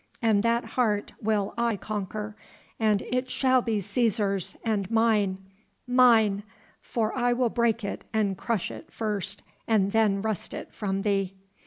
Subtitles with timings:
[0.19, 2.35] and that heart will I conquer;
[2.79, 5.37] and it shall be Cæsar's and mine
[5.85, 6.41] mine
[6.81, 11.35] for I will break it and crush it first and then wrest it from thee!"